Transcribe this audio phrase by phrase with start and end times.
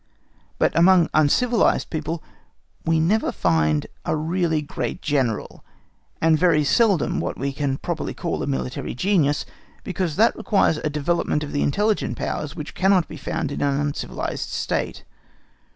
[0.57, 2.23] But amongst uncivilised people
[2.83, 5.63] we never find a really great General,
[6.19, 9.45] and very seldom what we can properly call a military genius,
[9.83, 13.79] because that requires a development of the intelligent powers which cannot be found in an
[13.79, 15.03] uncivilised state.